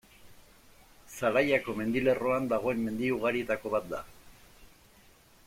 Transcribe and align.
Zaraiako 1.17 1.75
mendilerroan 1.81 2.49
dagoen 2.55 2.81
mendi 2.87 3.13
ugarietako 3.19 3.75
bat 3.77 3.87
da. 3.93 4.03